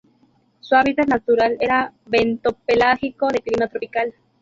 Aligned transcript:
Su 0.61 0.73
hábitat 0.73 1.05
natural 1.07 1.57
era 1.59 1.93
bentopelágico 2.07 3.27
de 3.27 3.39
clima 3.41 3.67
tropical. 3.67 4.15